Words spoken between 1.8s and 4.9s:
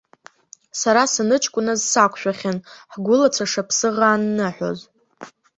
сақәшәахьан ҳгәылацәа шаԥсыӷаа анныҳәоз.